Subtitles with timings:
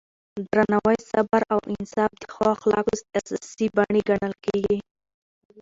[0.51, 4.79] درناوی، صبر او انصاف د ښو اخلاقو اساسي بڼې ګڼل کېږي.